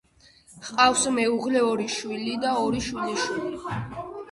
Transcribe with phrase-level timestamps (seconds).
[0.67, 3.57] ჰყავს მეუღლე ორი შვილი და ორი შვილიშვილი.